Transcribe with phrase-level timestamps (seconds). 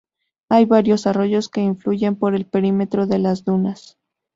[0.49, 3.99] Hay varios arroyos que fluyen por el perímetro de las dunas.